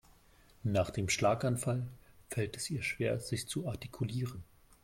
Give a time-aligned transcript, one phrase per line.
[0.63, 1.85] Nach dem Schlaganfall
[2.27, 4.43] fällt es ihr schwer sich zu artikulieren.